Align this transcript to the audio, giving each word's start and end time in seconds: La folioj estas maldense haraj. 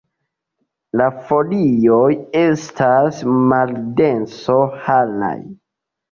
La 0.99 1.07
folioj 1.25 2.07
estas 2.39 3.19
maldense 3.51 4.57
haraj. 4.87 5.33